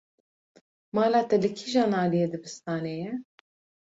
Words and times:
Mala 0.95 1.19
te 1.29 1.35
li 1.41 1.49
kîjan 1.57 1.91
aliyê 2.03 2.27
dibistanê 2.33 2.95
ye? 3.01 3.11